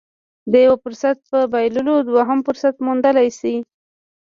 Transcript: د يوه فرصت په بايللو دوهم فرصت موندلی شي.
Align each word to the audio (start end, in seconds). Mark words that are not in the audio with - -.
د 0.51 0.53
يوه 0.65 0.77
فرصت 0.83 1.17
په 1.29 1.39
بايللو 1.51 1.95
دوهم 2.09 2.39
فرصت 2.47 2.75
موندلی 2.85 3.29
شي. 3.39 3.55